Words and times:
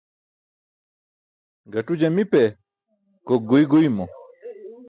Gaṭu 1.71 1.93
jamipe, 1.99 2.41
gok 3.27 3.41
guiy 3.47 3.65
guymo. 3.71 4.05